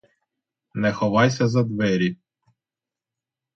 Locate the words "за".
1.47-1.63